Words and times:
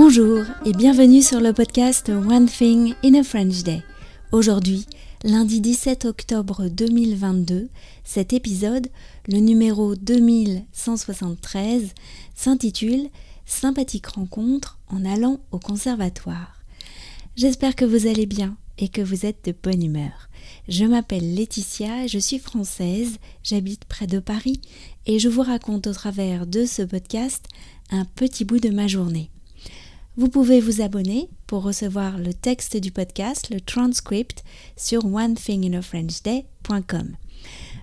Bonjour 0.00 0.44
et 0.64 0.72
bienvenue 0.72 1.22
sur 1.22 1.40
le 1.40 1.52
podcast 1.52 2.08
One 2.08 2.46
Thing 2.46 2.94
in 3.04 3.14
a 3.14 3.24
French 3.24 3.64
Day. 3.64 3.82
Aujourd'hui, 4.30 4.86
lundi 5.24 5.60
17 5.60 6.04
octobre 6.04 6.68
2022, 6.68 7.68
cet 8.04 8.32
épisode, 8.32 8.86
le 9.26 9.38
numéro 9.38 9.96
2173, 9.96 11.94
s'intitule 12.36 13.08
Sympathique 13.44 14.06
rencontre 14.06 14.78
en 14.86 15.04
allant 15.04 15.40
au 15.50 15.58
conservatoire. 15.58 16.60
J'espère 17.34 17.74
que 17.74 17.84
vous 17.84 18.06
allez 18.06 18.26
bien 18.26 18.56
et 18.78 18.88
que 18.88 19.02
vous 19.02 19.26
êtes 19.26 19.46
de 19.46 19.54
bonne 19.64 19.82
humeur. 19.82 20.28
Je 20.68 20.84
m'appelle 20.84 21.34
Laetitia, 21.34 22.06
je 22.06 22.20
suis 22.20 22.38
française, 22.38 23.18
j'habite 23.42 23.84
près 23.84 24.06
de 24.06 24.20
Paris 24.20 24.60
et 25.06 25.18
je 25.18 25.28
vous 25.28 25.42
raconte 25.42 25.88
au 25.88 25.92
travers 25.92 26.46
de 26.46 26.66
ce 26.66 26.82
podcast 26.82 27.46
un 27.90 28.04
petit 28.04 28.44
bout 28.44 28.60
de 28.60 28.70
ma 28.70 28.86
journée. 28.86 29.32
Vous 30.18 30.28
pouvez 30.28 30.60
vous 30.60 30.82
abonner 30.82 31.30
pour 31.46 31.62
recevoir 31.62 32.18
le 32.18 32.34
texte 32.34 32.76
du 32.76 32.90
podcast, 32.90 33.50
le 33.50 33.60
transcript, 33.60 34.42
sur 34.76 35.04
onethinginafrenchday.com. 35.04 37.14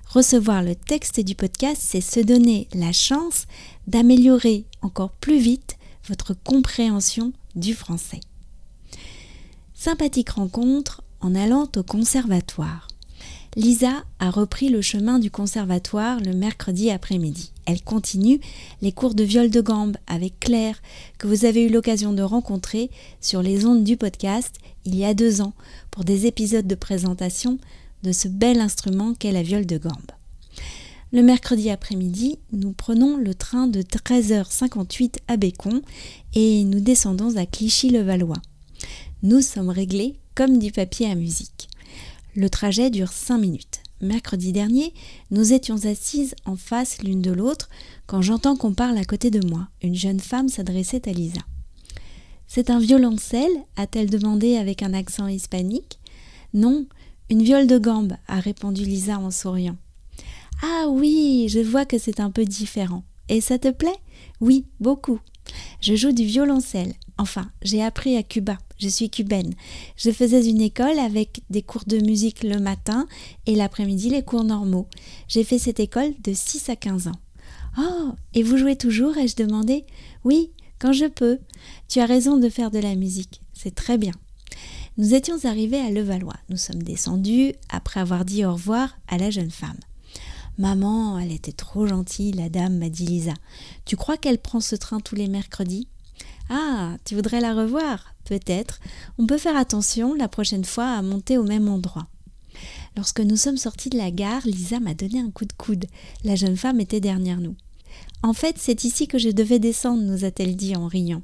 Recevoir 0.10 0.62
le 0.62 0.76
texte 0.76 1.22
du 1.22 1.34
podcast, 1.34 1.82
c'est 1.82 2.02
se 2.02 2.20
donner 2.20 2.68
la 2.74 2.92
chance 2.92 3.48
d'améliorer 3.88 4.66
encore 4.82 5.12
plus 5.12 5.38
vite 5.38 5.78
votre 6.10 6.34
compréhension 6.34 7.32
du 7.56 7.74
français. 7.74 8.20
Sympathique 9.74 10.32
rencontre 10.32 11.04
en 11.22 11.36
allant 11.36 11.70
au 11.78 11.84
conservatoire. 11.84 12.90
Lisa 13.56 14.04
a 14.20 14.32
repris 14.32 14.68
le 14.68 14.82
chemin 14.82 15.18
du 15.18 15.32
conservatoire 15.32 16.20
le 16.20 16.34
mercredi 16.34 16.92
après-midi. 16.92 17.54
Elle 17.66 17.82
continue 17.82 18.42
les 18.82 18.92
cours 18.92 19.16
de 19.16 19.24
viol 19.24 19.50
de 19.50 19.62
gambe 19.62 19.96
avec 20.08 20.42
Claire, 20.42 20.82
que 21.18 21.28
vous 21.28 21.46
avez 21.46 21.64
eu 21.64 21.70
l'occasion 21.70 22.12
de 22.12 22.22
rencontrer 22.22 22.92
sur 23.22 23.42
les 23.42 23.66
ondes 23.66 23.86
du 23.86 23.96
podcast 23.96 24.58
il 24.84 24.96
y 24.96 25.06
a 25.06 25.14
deux 25.14 25.40
ans 25.40 25.54
pour 25.90 26.04
des 26.04 26.26
épisodes 26.26 26.68
de 26.68 26.76
présentation 26.76 27.58
de 28.04 28.12
ce 28.12 28.28
bel 28.28 28.60
instrument 28.60 29.14
qu'est 29.14 29.32
la 29.32 29.42
viol 29.42 29.66
de 29.66 29.78
gambe. 29.78 30.12
Le 31.14 31.24
mercredi 31.24 31.70
après-midi, 31.70 32.40
nous 32.52 32.74
prenons 32.74 33.16
le 33.16 33.34
train 33.34 33.68
de 33.68 33.82
13h58 33.82 35.20
à 35.30 35.38
Bécon 35.38 35.82
et 36.34 36.66
nous 36.66 36.82
descendons 36.82 37.38
à 37.38 37.46
Clichy-le-Valois. 37.46 38.42
Nous 39.24 39.42
sommes 39.42 39.70
réglés 39.70 40.16
comme 40.36 40.60
du 40.60 40.74
papier 40.74 41.10
à 41.10 41.16
musique. 41.16 41.70
Le 42.36 42.50
trajet 42.50 42.90
dure 42.90 43.14
5 43.14 43.38
minutes. 43.38 43.82
Mercredi 44.02 44.52
dernier, 44.52 44.94
nous 45.32 45.54
étions 45.54 45.86
assises 45.86 46.36
en 46.44 46.58
face 46.58 47.02
l'une 47.02 47.22
de 47.22 47.32
l'autre 47.32 47.70
quand 48.08 48.22
j'entends 48.22 48.58
qu'on 48.58 48.74
parle 48.74 48.98
à 48.98 49.06
côté 49.06 49.32
de 49.32 49.48
moi. 49.48 49.70
Une 49.82 49.96
jeune 49.96 50.20
femme 50.20 50.50
s'adressait 50.50 51.08
à 51.08 51.14
Lisa. 51.14 51.40
C'est 52.46 52.70
un 52.70 52.80
violoncelle? 52.80 53.56
a-t-elle 53.78 54.10
demandé 54.10 54.58
avec 54.58 54.84
un 54.84 54.94
accent 54.94 55.28
hispanique. 55.28 56.00
Non, 56.54 56.86
une 57.30 57.42
viole 57.42 57.68
de 57.68 57.78
gambe, 57.78 58.18
a 58.28 58.42
répondu 58.42 58.84
Lisa 58.84 59.18
en 59.18 59.32
souriant. 59.32 59.78
Ah 60.62 60.88
oui, 60.90 61.48
je 61.50 61.62
vois 61.62 61.86
que 61.86 61.98
c'est 61.98 62.20
un 62.20 62.32
peu 62.32 62.44
différent. 62.44 63.06
Et 63.30 63.40
ça 63.40 63.58
te 63.58 63.72
plaît? 63.72 63.98
Oui, 64.42 64.66
beaucoup. 64.82 65.22
Je 65.80 65.96
joue 65.96 66.12
du 66.12 66.26
violoncelle. 66.26 66.96
Enfin, 67.18 67.50
j'ai 67.62 67.82
appris 67.82 68.18
à 68.18 68.24
Cuba. 68.24 68.58
Je 68.78 68.90
suis 68.90 69.10
cubaine. 69.10 69.54
Je 69.98 70.12
faisais 70.12 70.50
une 70.50 70.62
école 70.62 71.00
avec 71.00 71.42
des 71.50 71.62
cours 71.62 71.86
de 71.88 71.98
musique 71.98 72.44
le 72.44 72.60
matin 72.60 73.08
et 73.46 73.56
l'après-midi 73.56 74.10
les 74.10 74.24
cours 74.24 74.44
normaux. 74.44 74.88
J'ai 75.28 75.44
fait 75.44 75.60
cette 75.60 75.80
école 75.80 76.14
de 76.24 76.34
6 76.34 76.70
à 76.70 76.76
15 76.76 77.08
ans. 77.08 77.20
Oh, 77.78 78.12
et 78.34 78.44
vous 78.44 78.58
jouez 78.58 78.76
toujours? 78.76 79.18
ai-je 79.18 79.36
demandé. 79.36 79.86
Oui, 80.24 80.52
quand 80.80 80.94
je 80.94 81.06
peux. 81.06 81.40
Tu 81.88 82.00
as 82.00 82.06
raison 82.06 82.38
de 82.38 82.50
faire 82.50 82.72
de 82.72 82.80
la 82.80 82.96
musique. 82.96 83.42
C'est 83.54 83.76
très 83.76 83.98
bien. 83.98 84.14
Nous 84.98 85.14
étions 85.14 85.44
arrivés 85.44 85.80
à 85.80 85.90
Levallois. 85.90 86.38
Nous 86.50 86.58
sommes 86.58 86.84
descendus 86.84 87.54
après 87.70 88.00
avoir 88.00 88.24
dit 88.24 88.46
au 88.46 88.54
revoir 88.54 88.98
à 89.08 89.18
la 89.18 89.30
jeune 89.30 89.52
femme. 89.52 89.80
Maman, 90.58 91.20
elle 91.20 91.34
était 91.34 91.52
trop 91.52 91.86
gentille, 91.86 92.32
la 92.32 92.48
dame, 92.48 92.78
m'a 92.78 92.88
dit 92.88 93.06
Lisa. 93.06 93.34
Tu 93.84 93.98
crois 93.98 94.16
qu'elle 94.16 94.38
prend 94.38 94.62
ce 94.62 94.78
train 94.78 95.02
tous 95.02 95.16
les 95.16 95.28
mercredis? 95.28 95.90
Ah, 96.50 96.98
tu 97.06 97.16
voudrais 97.16 97.42
la 97.42 97.54
revoir? 97.54 98.14
Peut-être. 98.26 98.80
On 99.18 99.26
peut 99.26 99.38
faire 99.38 99.58
attention 99.58 100.14
la 100.14 100.28
prochaine 100.28 100.66
fois 100.66 100.88
à 100.88 101.02
monter 101.02 101.38
au 101.38 101.44
même 101.44 101.70
endroit. 101.70 102.08
Lorsque 102.96 103.20
nous 103.20 103.36
sommes 103.36 103.58
sortis 103.58 103.90
de 103.90 103.98
la 103.98 104.12
gare, 104.12 104.46
Lisa 104.46 104.80
m'a 104.80 104.94
donné 104.94 105.20
un 105.20 105.32
coup 105.32 105.46
de 105.46 105.54
coude. 105.54 105.86
La 106.24 106.36
jeune 106.36 106.58
femme 106.58 106.80
était 106.80 107.02
derrière 107.02 107.42
nous. 107.42 107.56
En 108.24 108.34
fait, 108.34 108.56
c'est 108.58 108.84
ici 108.84 109.08
que 109.08 109.18
je 109.18 109.30
devais 109.30 109.60
descendre, 109.60 110.02
nous 110.02 110.26
a-t-elle 110.26 110.56
dit 110.56 110.76
en 110.76 110.88
riant. 110.88 111.22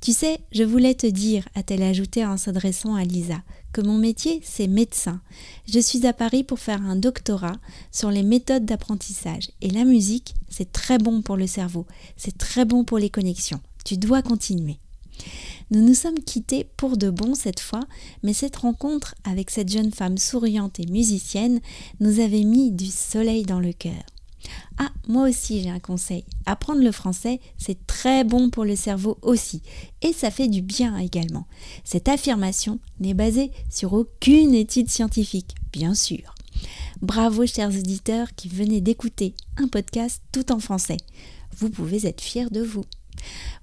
Tu 0.00 0.12
sais, 0.12 0.40
je 0.52 0.62
voulais 0.62 0.94
te 0.94 1.06
dire, 1.06 1.48
a-t-elle 1.54 1.82
ajouté 1.82 2.24
en 2.24 2.36
s'adressant 2.36 2.94
à 2.94 3.04
Lisa, 3.04 3.42
que 3.72 3.80
mon 3.80 3.98
métier, 3.98 4.40
c'est 4.44 4.68
médecin. 4.68 5.20
Je 5.66 5.80
suis 5.80 6.06
à 6.06 6.12
Paris 6.12 6.44
pour 6.44 6.58
faire 6.58 6.82
un 6.82 6.96
doctorat 6.96 7.56
sur 7.90 8.10
les 8.10 8.22
méthodes 8.22 8.64
d'apprentissage. 8.64 9.50
Et 9.62 9.70
la 9.70 9.84
musique, 9.84 10.34
c'est 10.48 10.70
très 10.70 10.98
bon 10.98 11.22
pour 11.22 11.36
le 11.36 11.46
cerveau, 11.46 11.86
c'est 12.16 12.36
très 12.36 12.64
bon 12.64 12.84
pour 12.84 12.98
les 12.98 13.10
connexions. 13.10 13.60
Tu 13.86 13.98
dois 13.98 14.20
continuer. 14.20 14.80
Nous 15.70 15.80
nous 15.80 15.94
sommes 15.94 16.18
quittés 16.18 16.66
pour 16.76 16.96
de 16.96 17.08
bon 17.08 17.36
cette 17.36 17.60
fois, 17.60 17.84
mais 18.24 18.32
cette 18.32 18.56
rencontre 18.56 19.14
avec 19.22 19.48
cette 19.48 19.70
jeune 19.70 19.92
femme 19.92 20.18
souriante 20.18 20.80
et 20.80 20.86
musicienne 20.86 21.60
nous 22.00 22.18
avait 22.18 22.42
mis 22.42 22.72
du 22.72 22.86
soleil 22.86 23.44
dans 23.44 23.60
le 23.60 23.72
cœur. 23.72 24.02
Ah, 24.78 24.90
moi 25.06 25.28
aussi 25.28 25.62
j'ai 25.62 25.70
un 25.70 25.78
conseil. 25.78 26.24
Apprendre 26.46 26.82
le 26.82 26.90
français, 26.90 27.38
c'est 27.58 27.86
très 27.86 28.24
bon 28.24 28.50
pour 28.50 28.64
le 28.64 28.74
cerveau 28.74 29.18
aussi. 29.22 29.62
Et 30.02 30.12
ça 30.12 30.32
fait 30.32 30.48
du 30.48 30.62
bien 30.62 30.98
également. 30.98 31.46
Cette 31.84 32.08
affirmation 32.08 32.80
n'est 32.98 33.14
basée 33.14 33.52
sur 33.70 33.92
aucune 33.92 34.52
étude 34.52 34.90
scientifique, 34.90 35.54
bien 35.72 35.94
sûr. 35.94 36.34
Bravo 37.02 37.46
chers 37.46 37.68
auditeurs 37.68 38.34
qui 38.34 38.48
venez 38.48 38.80
d'écouter 38.80 39.36
un 39.58 39.68
podcast 39.68 40.24
tout 40.32 40.50
en 40.50 40.58
français. 40.58 40.96
Vous 41.56 41.70
pouvez 41.70 42.04
être 42.04 42.20
fiers 42.20 42.50
de 42.50 42.62
vous. 42.62 42.84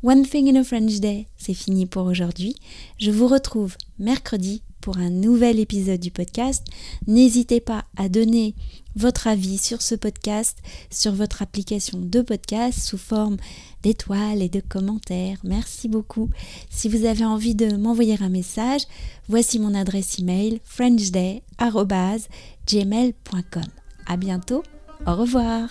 One 0.03 0.27
Thing 0.27 0.49
in 0.49 0.59
a 0.59 0.63
French 0.63 0.99
Day, 0.99 1.27
c'est 1.37 1.53
fini 1.53 1.85
pour 1.85 2.05
aujourd'hui. 2.05 2.55
Je 2.99 3.11
vous 3.11 3.27
retrouve 3.27 3.77
mercredi 3.99 4.63
pour 4.81 4.97
un 4.97 5.09
nouvel 5.09 5.59
épisode 5.59 6.01
du 6.01 6.11
podcast. 6.11 6.65
N'hésitez 7.07 7.61
pas 7.61 7.85
à 7.95 8.09
donner 8.09 8.53
votre 8.97 9.27
avis 9.27 9.57
sur 9.57 9.81
ce 9.81 9.95
podcast, 9.95 10.57
sur 10.91 11.13
votre 11.13 11.41
application 11.41 11.99
de 11.99 12.21
podcast 12.21 12.79
sous 12.79 12.97
forme 12.97 13.37
d'étoiles 13.81 14.41
et 14.41 14.49
de 14.49 14.59
commentaires. 14.59 15.37
Merci 15.45 15.87
beaucoup. 15.87 16.29
Si 16.69 16.89
vous 16.89 17.05
avez 17.05 17.23
envie 17.23 17.55
de 17.55 17.77
m'envoyer 17.77 18.17
un 18.21 18.29
message, 18.29 18.81
voici 19.29 19.57
mon 19.57 19.73
adresse 19.73 20.19
email 20.19 20.59
frenchday@gmail.com. 20.65 23.63
À 24.05 24.17
bientôt. 24.17 24.63
Au 25.07 25.15
revoir. 25.15 25.69